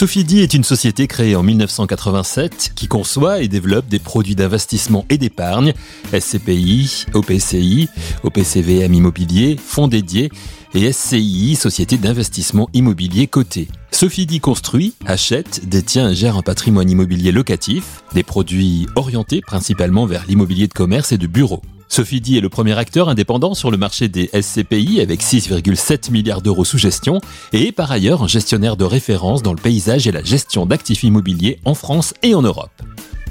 [0.00, 5.18] Sophie est une société créée en 1987 qui conçoit et développe des produits d'investissement et
[5.18, 5.74] d'épargne,
[6.18, 7.90] SCPI, OPCI,
[8.22, 10.30] OPCVM Immobilier, fonds dédiés
[10.72, 13.68] et SCI, société d'investissement immobilier cotée.
[13.90, 20.24] Sophie construit, achète, détient et gère un patrimoine immobilier locatif, des produits orientés principalement vers
[20.26, 21.60] l'immobilier de commerce et de bureaux.
[21.92, 26.64] Sophie est le premier acteur indépendant sur le marché des SCPI avec 6,7 milliards d'euros
[26.64, 27.20] sous gestion
[27.52, 31.02] et est par ailleurs un gestionnaire de référence dans le paysage et la gestion d'actifs
[31.02, 32.70] immobiliers en France et en Europe.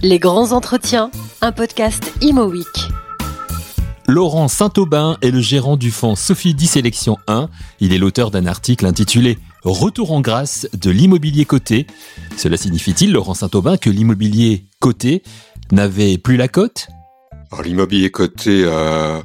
[0.02, 1.10] Les grands entretiens,
[1.40, 2.52] un podcast Imo
[4.10, 7.50] Laurent Saint-Aubin est le gérant du fonds Sophie Sélection 1.
[7.80, 11.88] Il est l'auteur d'un article intitulé Retour en grâce de l'immobilier coté.
[12.36, 15.24] Cela signifie-t-il, Laurent Saint-Aubin, que l'immobilier coté
[15.72, 16.90] n'avait plus la cote?
[17.64, 19.24] L'immobilier coté a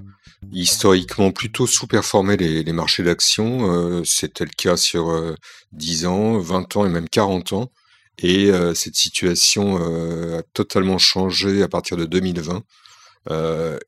[0.53, 3.71] historiquement plutôt sous-performé les, marchés d'actions.
[3.71, 5.35] Euh, c'était le cas sur
[5.73, 7.73] 10 euh, ans, 20 ans et même 40 ans.
[8.19, 12.63] Et euh, cette situation a totalement changé à partir de 2020.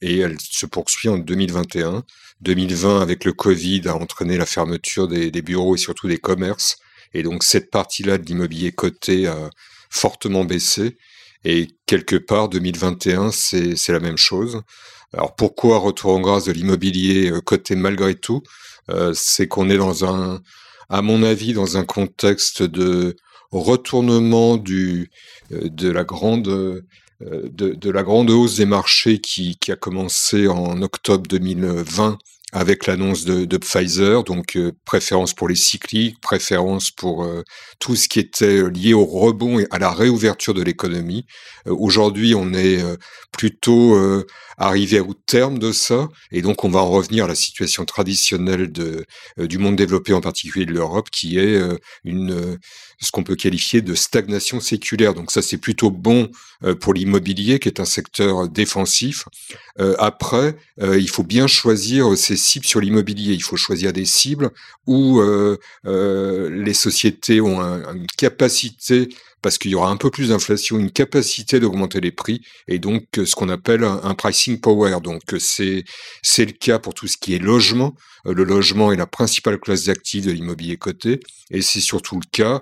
[0.02, 2.04] et elle se poursuit en 2021.
[2.42, 6.78] 2020, avec le Covid, a entraîné la fermeture des, des bureaux et surtout des commerces.
[7.14, 9.50] Et donc cette partie-là de l'immobilier coté a
[9.88, 10.98] fortement baissé.
[11.48, 14.62] Et quelque part, 2021, c'est la même chose.
[15.12, 18.42] Alors pourquoi retour en grâce de l'immobilier euh, coté malgré tout?
[18.90, 20.42] Euh, C'est qu'on est dans un,
[20.88, 23.14] à mon avis, dans un contexte de
[23.52, 25.06] retournement euh,
[25.52, 26.82] de la grande
[27.20, 32.18] de, la grande hausse des marchés qui a commencé en octobre 2020
[32.56, 37.42] avec l'annonce de, Pfizer, donc euh, préférence pour les cycliques, préférence pour euh,
[37.80, 41.26] tout ce qui était lié au rebond et à la réouverture de l'économie.
[41.66, 42.82] Euh, aujourd'hui, on est
[43.30, 43.98] plutôt
[44.56, 48.72] arrivé au terme de ça, et donc on va en revenir à la situation traditionnelle
[48.72, 51.60] du monde développé, en particulier de l'Europe, qui est
[52.04, 55.12] ce qu'on peut qualifier de stagnation séculaire.
[55.12, 56.30] Donc ça, c'est plutôt bon
[56.80, 59.26] pour l'immobilier, qui est un secteur défensif.
[59.98, 63.34] après, il faut bien choisir ses cibles sur l'immobilier.
[63.34, 64.50] Il faut choisir des cibles
[64.86, 69.08] où euh, euh, les sociétés ont une capacité
[69.46, 73.04] parce qu'il y aura un peu plus d'inflation, une capacité d'augmenter les prix et donc
[73.14, 74.98] ce qu'on appelle un, pricing power.
[75.00, 75.84] Donc c'est
[76.20, 77.94] c'est le cas pour tout ce qui est logement.
[78.26, 81.20] Euh, le logement est la principale classe d'actifs de l'immobilier coté
[81.52, 82.60] et c'est surtout le cas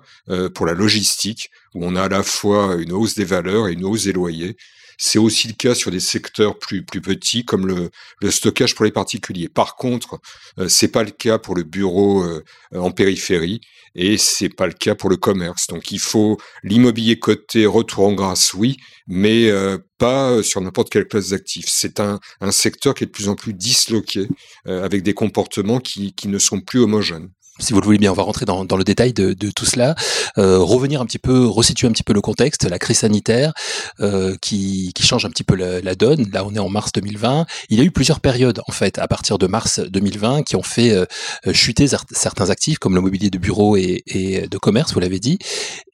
[0.55, 3.87] pour la logistique où on a à la fois une hausse des valeurs et une
[3.87, 4.55] hausse des loyers.
[4.99, 7.91] C'est aussi le cas sur des secteurs plus, plus petits comme le,
[8.21, 9.49] le stockage pour les particuliers.
[9.49, 10.21] Par contre,
[10.59, 12.45] euh, c'est pas le cas pour le bureau euh,
[12.75, 13.61] en périphérie
[13.95, 15.67] et c'est pas le cas pour le commerce.
[15.69, 16.39] Donc il faut
[16.75, 18.77] l'immobilier coté retour en grâce, oui,
[19.07, 21.67] mais euh, pas sur n'importe quelle classe d'actifs.
[21.69, 22.19] C'est un,
[22.51, 24.29] secteur qui est de plus en plus disloqué
[24.67, 28.25] avec des comportements qui ne sont plus homogènes si vous le voulez bien, on va
[28.25, 29.95] rentrer dans, le détail de, tout cela,
[30.39, 33.53] euh, revenir un petit peu, resituer un petit peu le contexte, la crise sanitaire
[34.01, 36.29] euh, qui, change un petit peu la, donne.
[36.33, 37.47] Là, on est en mars 2020.
[37.69, 40.63] Il y a eu plusieurs périodes, en fait, à partir de mars 2020, qui ont
[40.63, 41.05] fait euh,
[41.53, 44.03] chuter certains actifs comme le mobilier de bureau et,
[44.51, 45.39] de commerce, vous l'avez dit,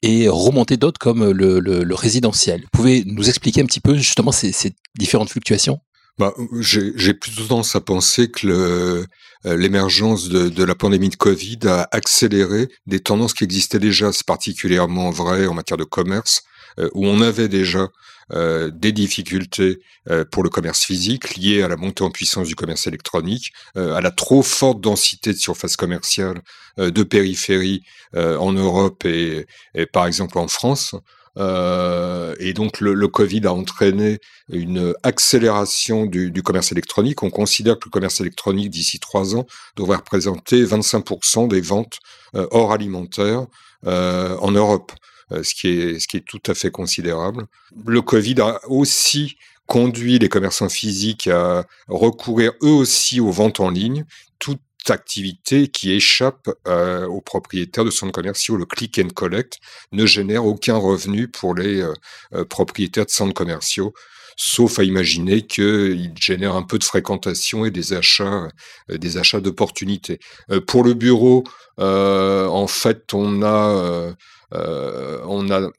[0.01, 2.61] et remonter d'autres comme le, le, le, résidentiel.
[2.61, 4.53] Vous pouvez nous expliquer un petit peu justement ces
[4.97, 5.79] différentes fluctuations?
[6.17, 9.05] Bah, J'ai plutôt tendance à penser que euh,
[9.45, 14.11] l'émergence de, de, la pandémie de Covid a accéléré des tendances qui existaient déjà.
[14.11, 16.43] C'est particulièrement vrai en matière de commerce,
[16.79, 17.89] euh, où on avait déjà
[18.33, 19.79] euh, des difficultés
[20.09, 24.01] euh, pour le commerce physique liées à la montée en puissance du commerce électronique, à
[24.01, 26.41] la trop forte densité de surface commerciale
[26.77, 27.83] de périphérie
[28.15, 29.45] en Europe et,
[29.75, 30.95] et, par exemple en France.
[31.37, 34.19] Euh, et donc le, Covid a entraîné
[34.49, 37.23] une accélération du, commerce électronique.
[37.23, 41.99] On considère que le commerce électronique d'ici trois ans devrait représenter 25% des ventes
[42.35, 43.45] euh, hors alimentaire
[43.87, 44.91] euh, en Europe,
[45.31, 47.45] ce qui, est, tout à fait considérable.
[47.85, 53.69] Le Covid a aussi conduit les commerçants physiques à recourir eux aussi aux ventes en
[53.69, 54.03] ligne,
[54.89, 58.57] activité qui échappe euh, aux propriétaires de centres commerciaux.
[58.57, 59.59] Le click and collect
[59.91, 61.93] ne génère aucun revenu pour les euh,
[62.33, 63.93] euh, propriétaires de centres commerciaux,
[64.35, 68.47] sauf à imaginer qu'il génère un peu de fréquentation et des achats,
[68.89, 70.19] des achats d'opportunités.
[70.65, 71.43] pour le bureau,
[71.77, 74.15] en fait, on a,
[74.51, 75.69] on a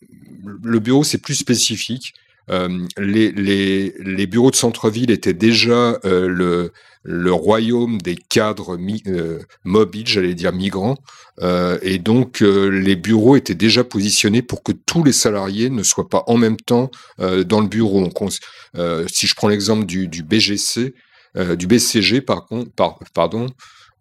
[0.63, 2.15] le bureau, c'est plus spécifique.
[2.49, 6.73] Les, les, bureaux de centre-ville étaient déjà le,
[7.05, 10.97] le royaume des cadres euh, mobiles, j'allais dire migrants,
[11.41, 15.83] euh, et donc euh, les bureaux étaient déjà positionnés pour que tous les salariés ne
[15.83, 18.09] soient pas en même temps dans le bureau.
[19.09, 20.95] si je prends l'exemple du, BGC,
[21.57, 22.71] du BCG par contre,
[23.15, 23.47] pardon,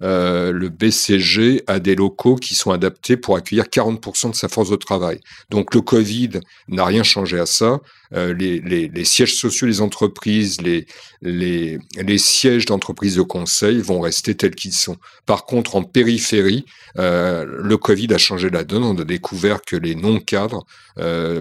[0.04, 4.70] euh, le BCG a des locaux qui sont adaptés pour accueillir 40% de sa force
[4.70, 5.20] de travail.
[5.50, 7.80] Donc le Covid n'a rien changé à ça.
[8.14, 14.74] Euh, les, sièges sociaux des entreprises, les, sièges d'entreprises de conseil vont rester tels qu'ils
[14.74, 14.98] sont.
[15.26, 16.66] Par contre, en périphérie,
[16.98, 18.84] euh, le Covid a changé la donne.
[18.84, 20.66] On a découvert que les non-cadres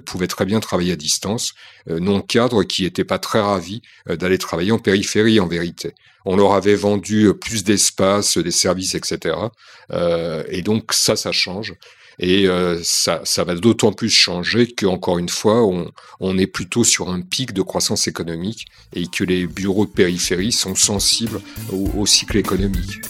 [0.07, 1.55] pouvaient très bien travailler à distance.
[1.89, 5.93] Non-cadres qui n'étaient pas très ravis d'aller travailler en périphérie, en vérité.
[6.25, 9.37] On leur avait vendu plus d'espace, des services, etc.
[10.49, 11.75] et donc ça, ça change.
[12.23, 15.91] Et euh, ça, ça va d'autant plus changer qu'encore une fois, on,
[16.21, 20.53] on est plutôt sur un pic de croissance économique et que les bureaux de périphérie
[20.53, 21.41] sont sensibles
[21.73, 23.01] au, au cycle économique.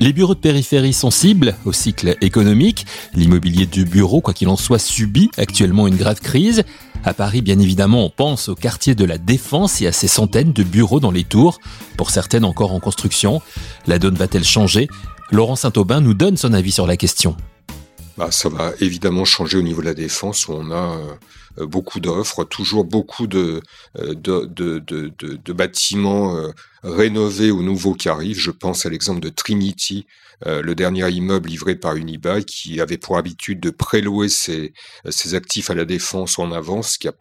[0.00, 2.86] Les bureaux de périphérie sont cibles au cycle économique.
[3.14, 6.64] L'immobilier du bureau, quoi qu'il en soit, subit actuellement une grave crise.
[7.06, 10.54] À Paris, bien évidemment, on pense au quartier de la Défense et à ses centaines
[10.54, 11.60] de bureaux dans les tours,
[11.98, 13.42] pour certaines encore en construction.
[13.86, 14.88] La donne va-t-elle changer?
[15.30, 17.36] Laurent Saint-Aubin nous donne son avis sur la question.
[18.16, 21.14] Bah, ça va évidemment changer au niveau de la défense on a euh,
[21.58, 23.60] beaucoup d'offres, toujours beaucoup de,
[23.98, 26.50] euh, de, de, de, bâtiments euh,
[26.82, 28.38] rénovés ou nouveaux qui arrivent.
[28.38, 30.06] Je pense à l'exemple de Trinity,
[30.46, 34.74] le dernier immeuble livré par Unibail qui avait pour habitude de prélouer ses,
[35.08, 37.12] ses actifs à la défense en avance, ce qui n'est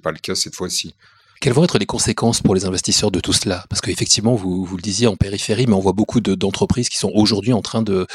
[0.00, 0.96] pas le cas cette fois-ci.
[1.40, 3.64] Quelles vont être les conséquences pour les investisseurs de tout cela?
[3.68, 7.10] Parce qu'effectivement, vous, vous le disiez en périphérie, mais on voit beaucoup d'entreprises qui sont
[7.14, 8.06] aujourd'hui en train de,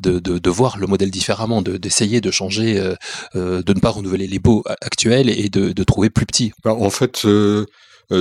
[0.00, 2.94] de, de, voir le modèle différemment, d'essayer de, changer, euh,
[3.34, 6.52] euh, de ne pas renouveler les baux actuels et de, trouver plus petit.
[6.64, 7.66] Bah, en fait, euh,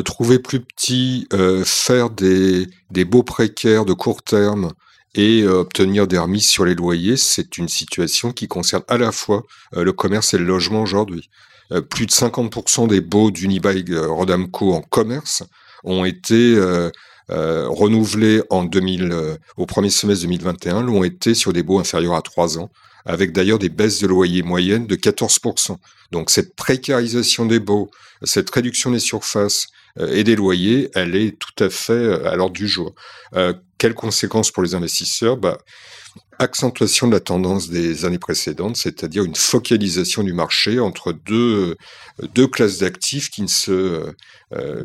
[0.03, 1.27] trouver plus petit,
[1.63, 4.71] faire des, des baux précaires de court terme,
[5.17, 9.43] et obtenir des remises sur les loyers, c'est une situation qui concerne à la fois
[9.71, 11.29] le commerce et le logement aujourd'hui.
[11.71, 15.43] Euh, plus de 50% des baux d'Unibail euh, Rodamco en commerce
[15.83, 16.89] ont été euh,
[17.29, 22.59] renouvelés en 2000, au premier semestre 2021, l'ont été sur des baux inférieurs à 3
[22.59, 22.69] ans,
[23.05, 25.77] avec d'ailleurs des baisses de loyer moyennes de 14%.
[26.11, 27.89] Donc cette précarisation des baux,
[28.23, 29.67] cette réduction des surfaces
[29.99, 32.93] et des loyers, elle est tout à fait à l'ordre du jour.
[33.35, 35.37] Euh, quelles conséquences pour les investisseurs?
[35.37, 35.57] Bah,
[36.37, 41.77] accentuation de la tendance des années précédentes, c'est-à-dire une focalisation du marché entre deux,
[42.33, 44.13] deux classes d'actifs qui ne se,
[44.53, 44.83] euh,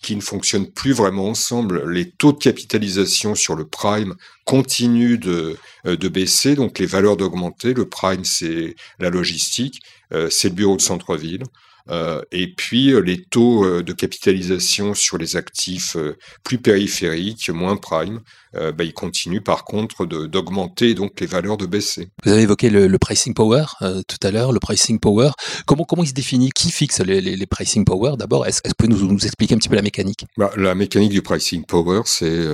[0.00, 1.90] qui ne fonctionnent plus vraiment ensemble.
[1.90, 4.14] Les taux de capitalisation sur le prime
[4.44, 7.74] continuent de, de baisser, donc les valeurs d'augmenter.
[7.74, 9.80] Le prime, c'est la logistique,
[10.12, 11.42] euh, c'est le bureau de centre-ville.
[11.90, 15.96] Euh, et puis euh, les taux euh, de capitalisation sur les actifs
[16.44, 18.20] plus périphériques, moins prime,
[18.54, 22.08] bah, ils continuent par contre d'augmenter donc les valeurs de baisser.
[22.24, 25.30] Vous avez évoqué le, le pricing power tout à l'heure, le pricing power.
[25.66, 26.50] Comment comment il se définit?
[26.50, 29.54] Qui fixe les, les, les pricing power D'abord, est-ce que vous pouvez nous, nous, expliquer
[29.54, 30.26] un petit peu la mécanique?
[30.36, 32.46] Bah, La mécanique du pricing power, c'est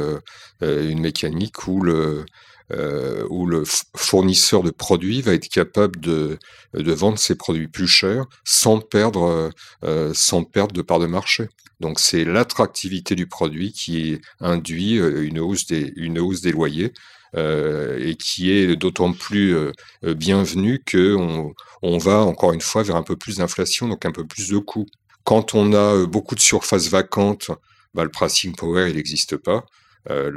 [0.63, 2.25] une mécanique où le
[2.73, 3.65] euh, où le
[3.97, 6.38] fournisseur de produits va être capable de,
[6.75, 9.50] de vendre ses produits plus chers sans perdre,
[9.85, 11.49] euh, sans perdre de part de marché.
[11.81, 16.93] Donc c'est l'attractivité du produit qui induit euh, une hausse des, une hausse des loyers.
[17.37, 19.73] Euh, et qui est d'autant plus euh,
[20.03, 24.12] bienvenue que on, on, va encore une fois vers un peu plus d'inflation, donc un
[24.12, 24.87] peu plus de coûts.
[25.25, 27.50] Quand on a beaucoup de surfaces vacantes,
[27.93, 29.67] bah, le pricing power il n'existe pas.
[30.11, 30.31] Euh,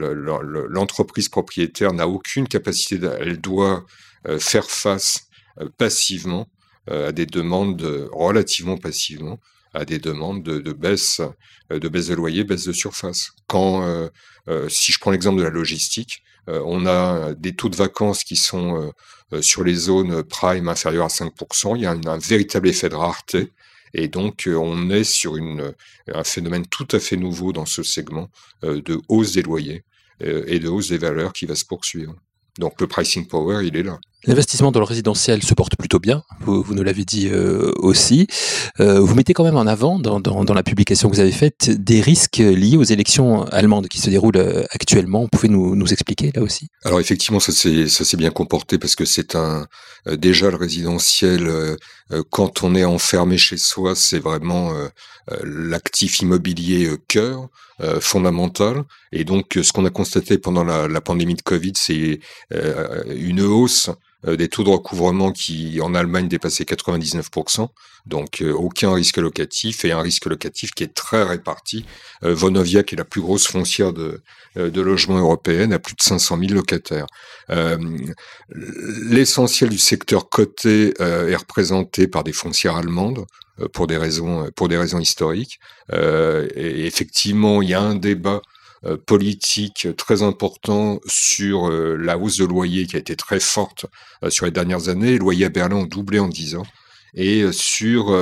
[0.69, 3.85] l'entreprise propriétaire n'a aucune capacité, elle doit
[4.27, 5.27] euh, faire face
[5.59, 6.47] euh, passivement
[6.87, 9.39] à des demandes relativement passivement
[9.75, 11.21] à des demandes de, baisse
[11.69, 13.33] de baisse de loyer, baisse de surface.
[13.45, 14.09] Quand,
[14.67, 18.91] si je prends l'exemple de la logistique, on a des taux de vacances qui sont
[19.41, 21.75] sur les zones prime inférieures à 5%.
[21.75, 23.51] Il y a un véritable effet de rareté
[23.93, 25.73] et donc, euh, on est sur une,
[26.13, 28.29] un phénomène tout à fait nouveau dans ce segment
[28.63, 29.83] euh, de hausse des loyers
[30.23, 32.15] euh, et de hausse des valeurs qui va se poursuivre.
[32.57, 33.99] Donc, le pricing power, il est là.
[34.25, 38.27] L'investissement dans le résidentiel se porte plutôt bien, vous, nous l'avez dit euh, aussi.
[38.79, 42.01] Euh, vous mettez quand même en avant, dans, la publication que vous avez faite, des
[42.01, 45.21] risques liés aux élections allemandes qui se déroulent euh, actuellement.
[45.21, 46.67] Vous pouvez nous, nous expliquer là aussi?
[46.83, 49.65] Alors effectivement, ça s'est bien comporté parce que c'est un
[50.05, 51.77] déjà le résidentiel,
[52.29, 54.73] quand on est enfermé chez soi, c'est vraiment
[55.43, 57.49] l'actif immobilier cœur.
[57.99, 62.19] fondamental et donc ce qu'on a constaté pendant la, pandémie de Covid, c'est
[63.07, 63.89] une hausse
[64.25, 67.69] des taux de recouvrement qui en Allemagne dépassaient 99%,
[68.05, 71.85] donc euh, aucun risque locatif et un risque locatif qui est très réparti.
[72.23, 74.21] Euh, Vonovia, qui est la plus grosse foncière de,
[74.55, 77.07] de logement européenne, a plus de 500 000 locataires.
[78.49, 83.25] L'essentiel du secteur coté est représenté par des foncières allemandes
[83.73, 85.59] pour des raisons pour des raisons historiques.
[85.91, 88.41] effectivement, il y a un débat
[89.05, 93.85] politique très important sur la hausse de loyer qui a été très forte
[94.29, 95.11] sur les dernières années.
[95.11, 96.65] Les loyers à Berlin ont doublé en 10 ans
[97.13, 98.15] et sur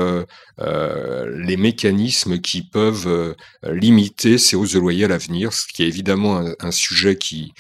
[0.59, 6.43] les mécanismes qui peuvent limiter ces hausses de loyer à l'avenir, ce qui est évidemment
[6.59, 7.53] un, sujet qui,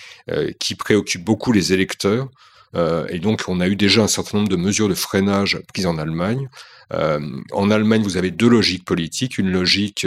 [0.59, 2.29] qui préoccupe beaucoup les électeurs.
[2.75, 5.97] Et donc, on a eu déjà un certain nombre de mesures de freinage prises en
[5.97, 6.49] Allemagne.
[6.91, 9.37] en Allemagne, vous avez deux logiques politiques.
[9.37, 10.05] Une logique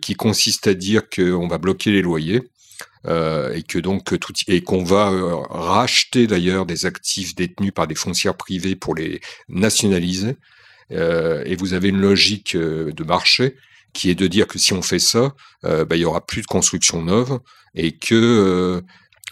[0.00, 2.42] qui consiste à dire qu'on va bloquer les loyers.
[3.06, 5.10] et que donc tout et qu'on va
[5.50, 10.36] racheter d'ailleurs des actifs détenus par des foncières privées pour les nationaliser.
[10.90, 13.56] et vous avez une logique de marché
[13.92, 16.46] qui est de dire que si on fait ça, bah, il y aura plus de
[16.46, 17.38] construction neuve
[17.74, 18.82] et que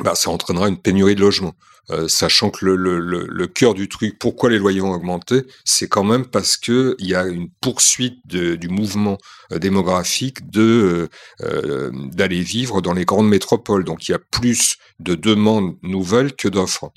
[0.01, 1.55] bah, ça entraînera une pénurie de logements.
[1.91, 6.25] Euh, sachant que le, cœur du truc, pourquoi les loyers ont augmenté, c'est quand même
[6.25, 9.19] parce que il y a une poursuite du mouvement
[9.51, 11.09] euh, démographique de
[11.41, 13.85] euh, d'aller vivre dans les grandes métropoles.
[13.85, 16.93] Donc il y a plus de demandes nouvelles que d'offres.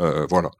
[0.00, 0.50] Euh, voilà,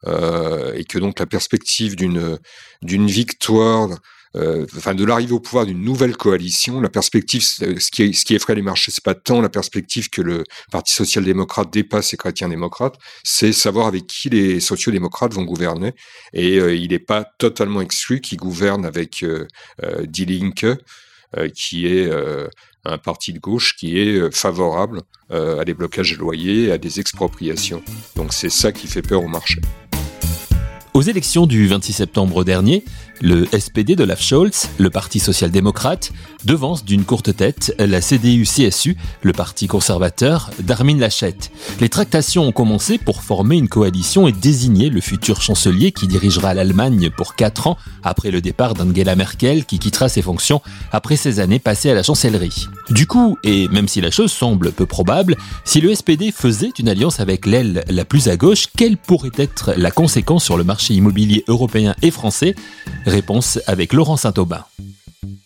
[0.75, 2.39] et que donc la perspective d'une
[2.81, 3.91] d'une victoire
[4.37, 6.81] euh, enfin de l'arrivée au pouvoir d'une nouvelle coalition.
[6.81, 10.93] La perspective, ce qui, effraie les marchés, c'est pas tant la perspective que le Parti
[10.93, 15.95] social-démocrate dépasse les chrétiens-démocrates, c'est savoir avec qui les sociaux-démocrates vont gouverner.
[16.33, 19.47] Et euh, il n'est pas totalement exclu qu'ils gouvernent avec euh,
[19.83, 20.67] euh Die Linke,
[21.55, 22.11] qui est
[22.85, 27.83] un parti de gauche qui est favorable à des blocages de loyers, à des expropriations.
[28.15, 29.61] Donc c'est ça qui fait peur au marché.
[30.97, 32.83] Aux élections du 26 septembre dernier,
[33.21, 36.11] le SPD de Olaf Scholz, le Parti social-démocrate,
[36.47, 41.37] devance d'une courte tête la CDU-CSU, le Parti conservateur d'Armin Laschet.
[41.83, 46.55] Les tractations ont commencé pour former une coalition et désigner le futur chancelier qui dirigera
[46.55, 50.63] l'Allemagne pour quatre ans après le départ d'Angela Merkel qui quittera ses fonctions
[50.93, 52.69] après ses années passées à la chancellerie.
[52.91, 56.89] Du coup, et même si la chose semble peu probable, si le SPD faisait une
[56.89, 60.95] alliance avec l'aile la plus à gauche, quelle pourrait être la conséquence sur le marché
[60.95, 62.55] immobilier européen et français?
[63.05, 64.65] Réponse avec Laurent Saint-Aubin.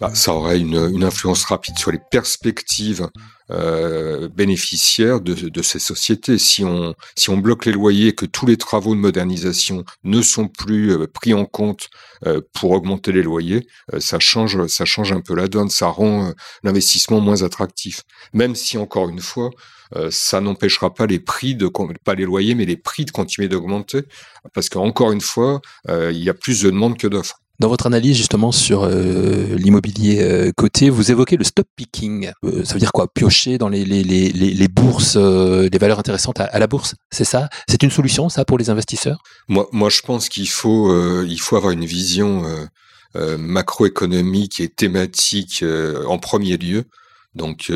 [0.01, 3.09] Bah, ça aurait une, influence rapide sur les perspectives
[3.51, 6.39] euh, bénéficiaires de, ces sociétés.
[6.39, 10.47] Si on, si on bloque les loyers, que tous les travaux de modernisation ne sont
[10.47, 11.89] plus euh, pris en compte
[12.27, 13.67] euh, pour augmenter les loyers,
[13.99, 18.03] ça change, ça change un peu la donne, ça rend l'investissement moins attractif.
[18.33, 19.51] Même si encore une fois,
[20.11, 21.69] ça n'empêchera pas les prix de
[22.05, 24.03] pas les loyers, mais les prix de continuer d'augmenter,
[24.55, 27.41] parce qu'encore une fois, il y a plus de demandes que d'offres.
[27.61, 32.33] Dans votre analyse justement sur euh, l'immobilier euh, coté, vous évoquez le stop picking.
[32.43, 33.13] Euh, ça veut dire quoi?
[33.13, 37.51] Piocher dans les, les, les, les bourses, les valeurs intéressantes à, la bourse, c'est ça?
[37.69, 39.23] C'est une solution ça pour les investisseurs?
[39.49, 40.89] Moi, moi, je pense qu'il faut,
[41.39, 42.45] faut avoir une vision
[43.15, 45.63] macroéconomique et thématique
[46.07, 46.85] en premier lieu.
[47.35, 47.71] Donc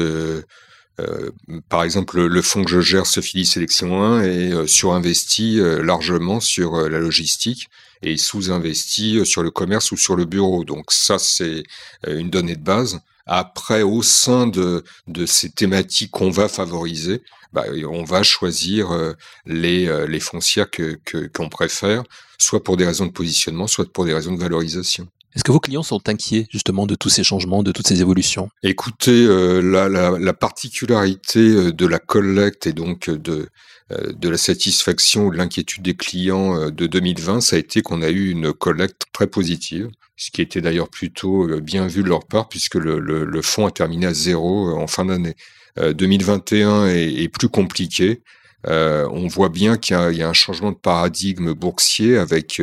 [1.68, 7.00] par exemple, le, fonds que je gère, Sophie Sélection 1, est surinvesti largement sur la
[7.00, 7.68] logistique
[8.04, 10.64] et sous-investi euh, sur le commerce ou sur le bureau.
[10.64, 11.64] Donc ça, c'est
[12.06, 13.00] euh, une donnée de base.
[13.26, 19.14] Après, au sein de, de ces thématiques qu'on va favoriser, bah, on va choisir euh,
[19.46, 20.98] les, les foncières que
[21.32, 22.02] qu'on préfère,
[22.36, 25.08] soit pour des raisons de positionnement, soit pour des raisons de valorisation.
[25.34, 28.48] Est-ce que vos clients sont inquiets justement de tous ces changements, de toutes ces évolutions?
[28.62, 33.48] Écoutez, la, la, la, particularité de la collecte et donc de,
[33.92, 37.82] euh, de la satisfaction ou de l'inquiétude des clients euh, de 2020, ça a été
[37.82, 42.02] qu'on a eu une collecte très positive, ce qui était d'ailleurs plutôt euh, bien vu
[42.02, 45.34] de leur part, puisque le, fonds a terminé à zéro en fin d'année.
[45.76, 48.22] 2021 est, plus compliqué.
[48.64, 52.62] on voit bien qu'il y, a un changement de paradigme boursier avec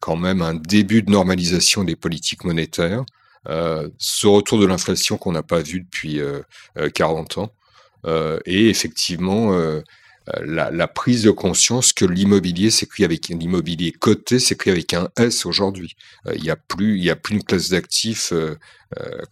[0.00, 3.04] quand même un début de normalisation des politiques monétaires.
[3.46, 6.20] ce retour de l'inflation qu'on n'a pas vu depuis
[6.94, 7.52] 40 ans.
[8.46, 9.82] et effectivement,
[10.34, 15.46] euh, la, prise de conscience que l'immobilier s'écrit avec l'immobilier coté s'écrit avec un S
[15.46, 15.94] aujourd'hui.
[16.26, 18.56] Euh, il n'y a plus il y a plus une classe d'actifs euh,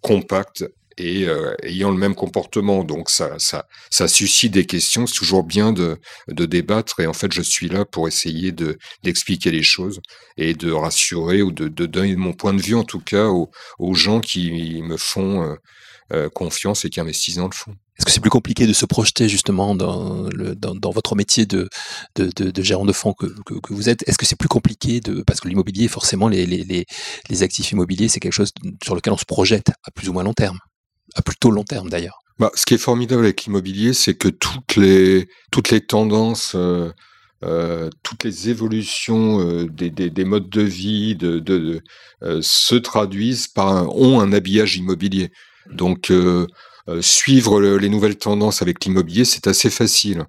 [0.03, 0.65] compacte
[0.99, 1.27] et
[1.63, 2.85] ayant le même comportement.
[2.85, 5.07] Donc ça, ça, ça suscite des questions.
[5.07, 5.99] C'est toujours bien de,
[6.29, 7.01] de débattre.
[7.01, 10.01] Et en fait, je suis là pour essayer de d'expliquer les choses
[10.37, 13.51] et de rassurer ou de, de donner mon point de vue, en tout cas, aux,
[13.79, 15.57] aux gens qui me font
[16.35, 17.75] confiance et qui investissent dans le fond.
[17.99, 21.47] Est-ce que c'est plus compliqué de se projeter justement dans, le, dans, dans votre métier
[21.47, 21.69] de,
[22.17, 24.07] de, de, de, gérant de fonds que, que, que vous êtes?
[24.09, 26.87] Est-ce que c'est plus compliqué de parce que l'immobilier, forcément, les, les,
[27.31, 28.51] les, actifs immobiliers, c'est quelque chose
[28.83, 30.59] sur lequel on se projette à plus ou moins long terme,
[31.15, 32.19] à plutôt long terme d'ailleurs.
[32.39, 36.91] Bah, ce qui est formidable avec l'immobilier, c'est que toutes les toutes les tendances euh,
[37.45, 41.17] euh, toutes les évolutions euh, des, des, des, modes de vie
[42.41, 45.31] se traduisent par ont un habillage immobilier.
[45.71, 46.13] Donc
[47.01, 50.27] suivre les nouvelles tendances avec l'immobilier, c'est assez facile.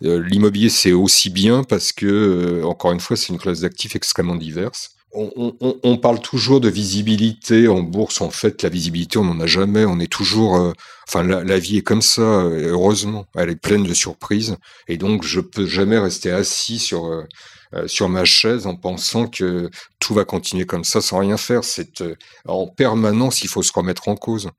[0.00, 4.90] l'immobilier, c'est aussi bien parce que, encore une fois, c'est une classe d'actifs extrêmement diverse
[5.12, 8.20] on, parle toujours de visibilité en bourse.
[8.20, 9.84] En fait, la visibilité, on n'en a jamais.
[9.84, 10.56] On est toujours.
[10.56, 10.72] Euh,
[11.08, 12.22] enfin, la, vie est comme ça.
[12.22, 14.56] Heureusement, elle est pleine de surprises.
[14.88, 17.24] Et donc, je peux jamais rester assis sur euh,
[17.74, 21.64] euh, sur ma chaise en pensant que tout va continuer comme ça sans rien faire.
[21.64, 22.04] C'est
[22.46, 24.50] en permanence, il faut se remettre en cause.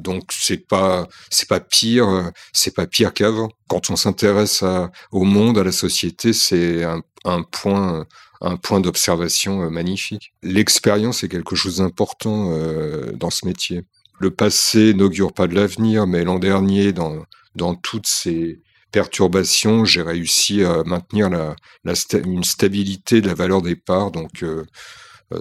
[0.00, 3.50] donc c'est pas c'est pas pire c'est pas pire qu'avant.
[3.68, 4.64] Quand on s'intéresse
[5.12, 8.06] au monde, à la société, c'est un, un point
[8.40, 10.32] un point d'observation euh, magnifique.
[10.42, 13.84] L'expérience est quelque chose d'important euh, dans ce métier.
[14.18, 18.60] Le passé n'augure pas de l'avenir, mais l'an dernier, dans, dans toutes ces
[18.92, 21.54] perturbations, j'ai réussi à maintenir la,
[22.24, 24.10] une stabilité de la valeur des parts.
[24.10, 24.64] Donc, euh,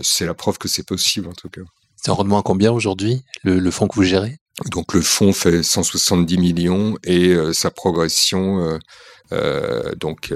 [0.02, 1.62] c'est la preuve que c'est possible, en tout cas.
[1.96, 4.38] C'est un rendement à combien aujourd'hui, le, fonds que vous gérez?
[4.66, 8.80] Donc, le fonds fait 170 millions et sa progression,
[10.00, 10.34] donc,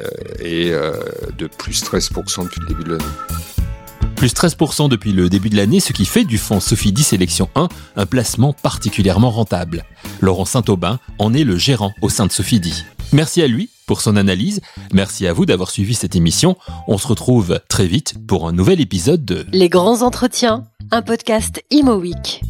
[0.00, 0.04] euh,
[0.42, 0.92] euh,
[1.38, 3.04] de plus 13% depuis le début de l'année.
[4.16, 7.48] Plus 13% depuis le début de l'année, ce qui fait du fonds Sophie 10 Sélection
[7.54, 9.84] 1 un placement particulièrement rentable.
[10.20, 12.84] Laurent Saint-Aubin en est le gérant au sein de Sophie 10.
[13.12, 14.60] Merci à lui pour son analyse.
[14.92, 16.56] Merci à vous d'avoir suivi cette émission.
[16.88, 21.62] On se retrouve très vite pour un nouvel épisode de Les grands entretiens, un podcast
[21.70, 22.42] Imo Week.